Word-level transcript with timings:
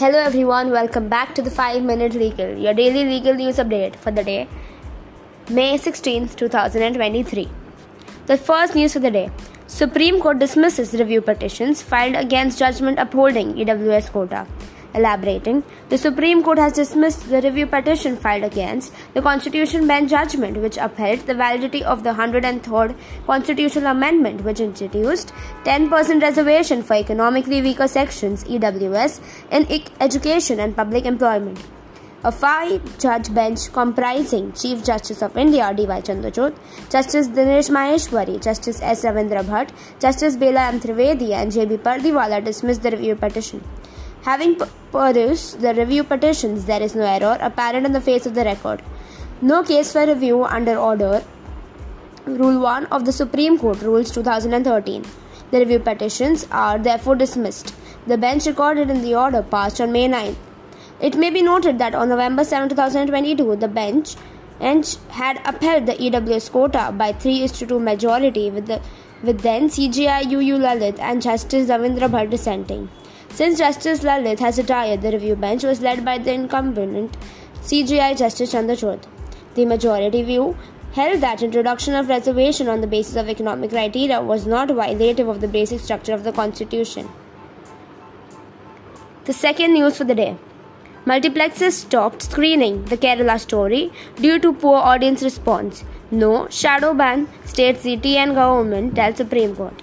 Hello 0.00 0.16
everyone, 0.16 0.70
welcome 0.70 1.08
back 1.08 1.34
to 1.34 1.42
the 1.42 1.50
5 1.50 1.82
Minute 1.82 2.14
Legal, 2.14 2.56
your 2.56 2.72
daily 2.72 3.02
legal 3.04 3.34
news 3.34 3.56
update 3.56 3.96
for 3.96 4.12
the 4.12 4.22
day 4.22 4.46
May 5.50 5.76
16, 5.76 6.28
2023. 6.28 7.48
The 8.26 8.36
first 8.36 8.76
news 8.76 8.94
of 8.94 9.02
the 9.02 9.10
day 9.10 9.28
Supreme 9.66 10.20
Court 10.20 10.38
dismisses 10.38 10.94
review 10.94 11.20
petitions 11.20 11.82
filed 11.82 12.14
against 12.14 12.60
judgment 12.60 13.00
upholding 13.00 13.54
EWS 13.54 14.12
quota. 14.12 14.46
Elaborating, 14.98 15.62
the 15.90 15.98
Supreme 15.98 16.42
Court 16.42 16.58
has 16.58 16.72
dismissed 16.72 17.28
the 17.30 17.40
review 17.40 17.66
petition 17.66 18.16
filed 18.16 18.42
against 18.42 18.92
the 19.14 19.22
Constitution 19.22 19.86
Bench 19.86 20.10
judgment 20.10 20.56
which 20.56 20.76
upheld 20.76 21.20
the 21.20 21.34
validity 21.34 21.84
of 21.84 22.02
the 22.02 22.10
103rd 22.10 22.96
Constitutional 23.26 23.92
Amendment 23.92 24.44
which 24.44 24.60
introduced 24.60 25.32
10% 25.64 26.22
reservation 26.22 26.82
for 26.82 26.94
economically 26.94 27.62
weaker 27.62 27.88
sections 27.88 28.44
EWS 28.44 29.20
in 29.52 29.82
education 30.00 30.58
and 30.58 30.74
public 30.74 31.04
employment. 31.04 31.66
A 32.24 32.32
five 32.32 32.98
judge 32.98 33.32
bench 33.32 33.72
comprising 33.72 34.52
Chief 34.52 34.84
Justice 34.84 35.22
of 35.22 35.36
India 35.36 35.72
D.Y. 35.72 36.00
Chandrachud, 36.00 36.56
Justice 36.90 37.28
Dinesh 37.28 37.70
Maheshwari, 37.70 38.42
Justice 38.42 38.82
S. 38.82 39.04
Ravindra 39.04 39.44
Bhat, 39.44 39.70
Justice 40.00 40.34
Bela 40.34 40.66
M. 40.72 40.80
Trivedi, 40.80 41.30
and 41.30 41.52
J.B. 41.52 41.76
Pardiwala 41.76 42.44
dismissed 42.44 42.82
the 42.82 42.90
review 42.90 43.14
petition. 43.14 43.62
Having 44.22 44.56
perused 44.90 45.60
the 45.60 45.72
review 45.74 46.02
petitions, 46.02 46.64
there 46.64 46.82
is 46.82 46.94
no 46.94 47.02
error 47.02 47.38
apparent 47.40 47.86
on 47.86 47.92
the 47.92 48.00
face 48.00 48.26
of 48.26 48.34
the 48.34 48.44
record. 48.44 48.82
No 49.40 49.62
case 49.62 49.92
for 49.92 50.06
review 50.06 50.44
under 50.44 50.76
order. 50.76 51.22
Rule 52.26 52.60
1 52.60 52.86
of 52.86 53.04
the 53.04 53.12
Supreme 53.12 53.58
Court 53.58 53.80
Rules 53.80 54.10
2013. 54.10 55.04
The 55.50 55.58
review 55.60 55.78
petitions 55.78 56.46
are 56.50 56.78
therefore 56.78 57.14
dismissed. 57.14 57.74
The 58.06 58.18
bench 58.18 58.46
recorded 58.46 58.90
in 58.90 59.02
the 59.02 59.14
order 59.14 59.42
passed 59.42 59.80
on 59.80 59.92
May 59.92 60.08
9. 60.08 60.36
It 61.00 61.16
may 61.16 61.30
be 61.30 61.40
noted 61.40 61.78
that 61.78 61.94
on 61.94 62.08
November 62.08 62.44
7, 62.44 62.68
2022, 62.70 63.56
the 63.56 63.68
bench 63.68 64.16
had 64.60 65.40
upheld 65.44 65.86
the 65.86 65.94
EWS 65.94 66.50
quota 66.50 66.92
by 66.92 67.12
3 67.12 67.46
to 67.46 67.66
2 67.66 67.78
majority 67.78 68.50
with, 68.50 68.66
the, 68.66 68.82
with 69.22 69.40
then 69.42 69.68
CJI 69.68 70.26
UU 70.26 70.58
Lalit 70.58 70.98
and 70.98 71.22
Justice 71.22 71.70
Ravindra 71.70 72.10
Bhat 72.10 72.30
dissenting. 72.30 72.90
Since 73.30 73.58
Justice 73.58 74.00
Lalit 74.00 74.40
has 74.40 74.58
retired, 74.58 75.02
the 75.02 75.12
review 75.12 75.36
bench 75.36 75.62
was 75.62 75.80
led 75.80 76.04
by 76.04 76.18
the 76.18 76.32
incumbent 76.32 77.16
CJI 77.62 78.18
Justice 78.18 78.52
Chandrachud. 78.52 79.04
The 79.54 79.64
majority 79.64 80.22
view 80.22 80.56
held 80.92 81.20
that 81.20 81.42
introduction 81.42 81.94
of 81.94 82.08
reservation 82.08 82.68
on 82.68 82.80
the 82.80 82.86
basis 82.86 83.16
of 83.16 83.28
economic 83.28 83.70
criteria 83.70 84.20
was 84.20 84.46
not 84.46 84.68
violative 84.68 85.30
of 85.30 85.40
the 85.40 85.48
basic 85.48 85.80
structure 85.80 86.14
of 86.14 86.24
the 86.24 86.32
constitution. 86.32 87.08
The 89.26 89.32
second 89.32 89.74
news 89.74 89.98
for 89.98 90.04
the 90.04 90.14
day. 90.14 90.36
Multiplexes 91.04 91.72
stopped 91.72 92.22
screening 92.22 92.84
the 92.86 92.96
Kerala 92.96 93.38
story 93.38 93.92
due 94.16 94.38
to 94.38 94.52
poor 94.52 94.78
audience 94.78 95.22
response. 95.22 95.84
No 96.10 96.48
shadow 96.48 96.94
ban, 96.94 97.28
state, 97.44 97.82
the 97.82 97.96
TN 97.96 98.34
government 98.34 98.94
tells 98.94 99.16
Supreme 99.16 99.54
Court. 99.54 99.82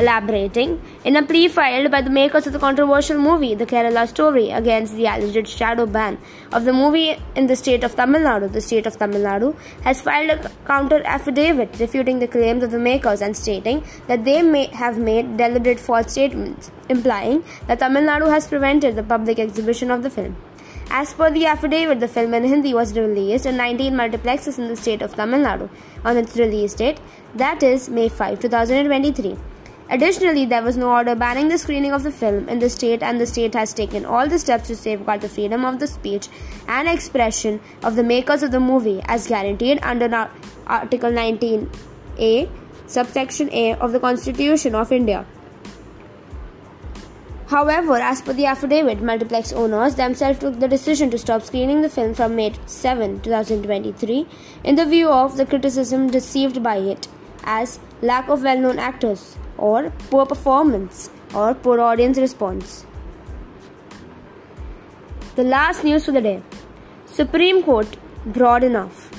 Elaborating, 0.00 0.80
in 1.04 1.16
a 1.16 1.22
plea 1.24 1.48
filed 1.48 1.90
by 1.90 2.00
the 2.00 2.08
makers 2.08 2.46
of 2.46 2.52
the 2.52 2.58
controversial 2.60 3.18
movie 3.18 3.56
The 3.56 3.66
Kerala 3.66 4.06
Story 4.06 4.50
against 4.50 4.94
the 4.94 5.06
alleged 5.06 5.48
shadow 5.48 5.86
ban 5.86 6.18
of 6.52 6.64
the 6.64 6.72
movie 6.72 7.16
in 7.34 7.48
the 7.48 7.56
state 7.56 7.82
of 7.82 7.96
Tamil 7.96 8.20
Nadu, 8.20 8.52
the 8.52 8.60
state 8.60 8.86
of 8.86 8.96
Tamil 8.96 9.22
Nadu 9.22 9.56
has 9.82 10.00
filed 10.00 10.30
a 10.30 10.50
counter 10.68 11.02
affidavit 11.04 11.80
refuting 11.80 12.20
the 12.20 12.28
claims 12.28 12.62
of 12.62 12.70
the 12.70 12.78
makers 12.78 13.20
and 13.20 13.36
stating 13.36 13.82
that 14.06 14.24
they 14.24 14.40
may 14.40 14.66
have 14.66 14.98
made 14.98 15.36
deliberate 15.36 15.80
false 15.80 16.12
statements, 16.12 16.70
implying 16.88 17.42
that 17.66 17.80
Tamil 17.80 18.04
Nadu 18.04 18.30
has 18.30 18.46
prevented 18.46 18.94
the 18.94 19.02
public 19.02 19.40
exhibition 19.40 19.90
of 19.90 20.04
the 20.04 20.10
film. 20.10 20.36
As 20.90 21.12
per 21.12 21.28
the 21.28 21.46
affidavit, 21.46 21.98
the 21.98 22.06
film 22.06 22.34
in 22.34 22.44
Hindi 22.44 22.72
was 22.72 22.96
released 22.96 23.46
in 23.46 23.56
19 23.56 23.94
multiplexes 23.94 24.58
in 24.58 24.68
the 24.68 24.76
state 24.76 25.02
of 25.02 25.16
Tamil 25.16 25.40
Nadu 25.40 25.68
on 26.04 26.16
its 26.16 26.36
release 26.36 26.74
date, 26.74 27.00
that 27.34 27.64
is 27.64 27.88
May 27.88 28.08
5, 28.08 28.38
2023. 28.38 29.36
Additionally, 29.90 30.44
there 30.44 30.62
was 30.62 30.76
no 30.76 30.90
order 30.90 31.14
banning 31.14 31.48
the 31.48 31.56
screening 31.56 31.92
of 31.92 32.02
the 32.02 32.10
film 32.10 32.46
in 32.50 32.58
the 32.58 32.68
state, 32.68 33.02
and 33.02 33.18
the 33.18 33.26
state 33.26 33.54
has 33.54 33.72
taken 33.72 34.04
all 34.04 34.28
the 34.28 34.38
steps 34.38 34.68
to 34.68 34.76
safeguard 34.76 35.22
the 35.22 35.28
freedom 35.30 35.64
of 35.64 35.78
the 35.78 35.86
speech 35.86 36.28
and 36.68 36.86
expression 36.86 37.58
of 37.82 37.96
the 37.96 38.02
makers 38.02 38.42
of 38.42 38.50
the 38.50 38.60
movie 38.60 39.00
as 39.06 39.26
guaranteed 39.26 39.78
under 39.82 40.28
Article 40.66 41.10
19A, 41.10 42.50
subsection 42.86 43.50
A 43.50 43.74
of 43.76 43.92
the 43.92 44.00
Constitution 44.00 44.74
of 44.74 44.92
India. 44.92 45.24
However, 47.46 47.94
as 47.94 48.20
per 48.20 48.34
the 48.34 48.44
affidavit, 48.44 49.00
multiplex 49.00 49.54
owners 49.54 49.94
themselves 49.94 50.38
took 50.38 50.60
the 50.60 50.68
decision 50.68 51.08
to 51.12 51.16
stop 51.16 51.40
screening 51.40 51.80
the 51.80 51.88
film 51.88 52.12
from 52.12 52.36
May 52.36 52.52
7, 52.66 53.20
2023, 53.20 54.26
in 54.64 54.74
the 54.74 54.84
view 54.84 55.08
of 55.08 55.38
the 55.38 55.46
criticism 55.46 56.08
received 56.08 56.62
by 56.62 56.76
it 56.76 57.08
as 57.44 57.80
lack 58.02 58.28
of 58.28 58.42
well 58.42 58.58
known 58.58 58.78
actors 58.78 59.37
or 59.58 59.90
poor 60.10 60.24
performance 60.26 61.10
or 61.34 61.54
poor 61.54 61.80
audience 61.80 62.18
response. 62.18 62.86
The 65.36 65.44
last 65.44 65.84
news 65.84 66.04
for 66.04 66.12
the 66.12 66.20
day 66.20 66.42
Supreme 67.06 67.62
Court 67.62 67.96
broad 68.26 68.64
enough. 68.64 69.10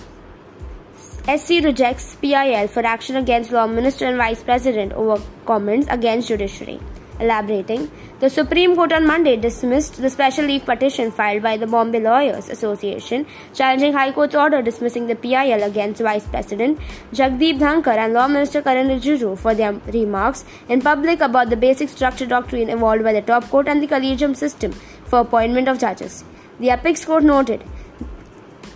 SC 1.37 1.63
rejects 1.63 2.15
PIL 2.15 2.67
for 2.67 2.85
action 2.85 3.17
against 3.17 3.51
Law 3.51 3.67
Minister 3.67 4.05
and 4.05 4.17
Vice 4.17 4.41
President 4.41 4.93
over 4.93 5.21
comments 5.45 5.87
against 5.89 6.29
judiciary. 6.29 6.79
Elaborating, 7.19 7.91
the 8.19 8.29
Supreme 8.29 8.75
Court 8.75 8.93
on 8.93 9.05
Monday 9.05 9.35
dismissed 9.35 10.01
the 10.01 10.09
special 10.09 10.45
leave 10.45 10.63
petition 10.65 11.11
filed 11.11 11.43
by 11.43 11.57
the 11.57 11.67
Bombay 11.67 11.99
Lawyers 11.99 12.49
Association 12.49 13.25
challenging 13.53 13.93
High 13.93 14.11
Court's 14.11 14.35
order 14.35 14.61
dismissing 14.61 15.07
the 15.07 15.15
PIL 15.15 15.63
against 15.63 16.01
Vice 16.01 16.25
President 16.27 16.79
Jagdeep 17.11 17.59
Dhankhar 17.59 17.97
and 17.97 18.13
Law 18.13 18.27
Minister 18.27 18.61
Kiren 18.61 18.89
Rijiju 18.93 19.37
for 19.37 19.53
their 19.53 19.73
remarks 19.93 20.45
in 20.69 20.81
public 20.81 21.19
about 21.19 21.49
the 21.49 21.57
basic 21.57 21.89
structure 21.89 22.25
doctrine 22.25 22.69
evolved 22.69 23.03
by 23.03 23.13
the 23.13 23.21
top 23.21 23.49
court 23.49 23.67
and 23.67 23.83
the 23.83 23.87
collegium 23.87 24.33
system 24.33 24.71
for 25.05 25.19
appointment 25.19 25.67
of 25.67 25.79
judges. 25.79 26.23
The 26.59 26.69
Apex 26.69 27.05
Court 27.05 27.23
noted, 27.23 27.63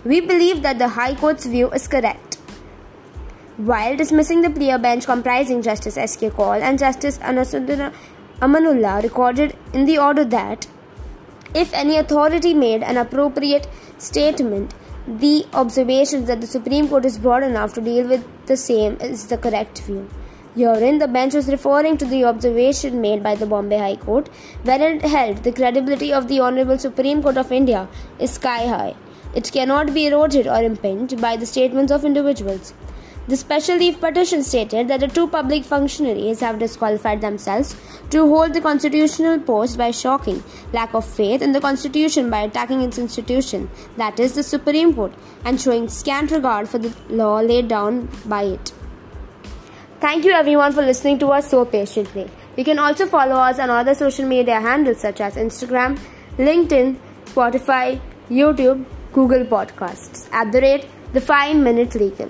We 0.06 0.22
believe 0.22 0.62
that 0.64 0.80
the 0.80 0.90
High 0.90 1.16
Court's 1.16 1.46
view 1.46 1.70
is 1.72 1.88
correct. 1.88 2.36
While 3.58 3.96
dismissing 3.96 4.42
the 4.42 4.50
player 4.50 4.78
bench 4.78 5.06
comprising 5.06 5.62
Justice 5.62 5.96
S.K. 5.96 6.32
Kaul 6.32 6.54
and 6.54 6.80
Justice 6.80 7.20
Ahsanuddin 7.20 7.94
Amanullah 8.44 9.02
recorded 9.02 9.56
in 9.72 9.86
the 9.86 9.98
order 9.98 10.26
that 10.26 10.68
if 11.56 11.74
any 11.74 11.96
authority 11.98 12.54
made 12.54 12.84
an 12.84 12.98
appropriate 12.98 13.68
statement, 14.00 14.74
the 15.08 15.46
observations 15.54 16.28
that 16.28 16.42
the 16.42 16.48
Supreme 16.48 16.90
Court 16.90 17.06
is 17.06 17.18
broad 17.18 17.44
enough 17.44 17.74
to 17.76 17.82
deal 17.82 18.06
with 18.08 18.26
the 18.48 18.58
same 18.58 18.98
is 19.00 19.28
the 19.28 19.38
correct 19.38 19.80
view. 19.84 20.10
Herein, 20.58 20.98
the 20.98 21.08
bench 21.08 21.34
was 21.34 21.48
referring 21.48 21.96
to 21.98 22.06
the 22.06 22.26
observation 22.26 23.00
made 23.00 23.24
by 23.24 23.36
the 23.36 23.46
Bombay 23.46 23.78
High 23.78 23.96
Court, 23.96 24.28
where 24.64 24.82
it 24.92 25.04
held 25.04 25.38
the 25.44 25.54
credibility 25.54 26.12
of 26.12 26.28
the 26.28 26.42
Honorable 26.42 26.78
Supreme 26.78 27.24
Court 27.24 27.38
of 27.38 27.52
India 27.52 27.88
is 28.20 28.32
sky 28.32 28.68
high. 28.68 28.96
It 29.34 29.52
cannot 29.54 29.94
be 29.94 30.08
eroded 30.08 30.48
or 30.48 30.62
impinged 30.62 31.22
by 31.22 31.38
the 31.38 31.46
statements 31.46 31.94
of 31.94 32.04
individuals. 32.04 32.74
The 33.26 33.38
special 33.38 33.78
leave 33.78 34.02
petition 34.02 34.44
stated 34.44 34.90
that 34.90 35.00
the 35.00 35.08
two 35.08 35.28
public 35.30 35.64
functionaries 35.64 36.42
have 36.42 36.60
disqualified 36.60 37.22
themselves 37.22 37.74
to 38.10 38.28
hold 38.28 38.54
the 38.54 38.60
constitutional 38.60 39.40
post 39.40 39.78
by 39.78 39.92
shocking 39.92 40.44
lack 40.74 40.94
of 40.94 41.06
faith 41.06 41.42
in 41.42 41.54
the 41.54 41.62
constitution 41.62 42.30
by 42.30 42.42
attacking 42.42 42.82
its 42.82 42.98
institution, 42.98 43.70
that 43.96 44.20
is, 44.20 44.34
the 44.34 44.44
Supreme 44.44 44.94
Court, 44.94 45.14
and 45.46 45.62
showing 45.62 45.88
scant 45.88 46.32
regard 46.32 46.68
for 46.68 46.80
the 46.80 46.94
law 47.08 47.40
laid 47.40 47.70
down 47.70 48.10
by 48.26 48.44
it. 48.44 48.74
Thank 50.02 50.26
you 50.26 50.32
everyone 50.32 50.74
for 50.74 50.82
listening 50.82 51.18
to 51.20 51.28
us 51.28 51.50
so 51.50 51.64
patiently. 51.64 52.30
You 52.58 52.66
can 52.66 52.78
also 52.78 53.06
follow 53.06 53.38
us 53.38 53.58
on 53.58 53.70
other 53.70 53.96
social 53.96 54.28
media 54.28 54.60
handles 54.60 55.00
such 55.00 55.22
as 55.22 55.36
Instagram, 55.36 55.98
LinkedIn, 56.38 56.98
Spotify, 57.28 58.02
YouTube, 58.30 58.86
Google 59.14 59.46
Podcasts 59.46 60.28
at 60.34 60.52
the 60.52 60.60
rate 60.60 60.88
the 61.14 61.22
5 61.22 61.56
Minute 61.56 61.96
Legal. 61.96 62.30